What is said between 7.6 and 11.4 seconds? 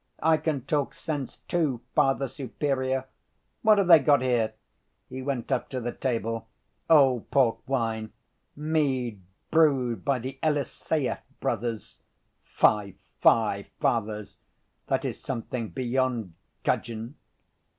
wine, mead brewed by the Eliseyev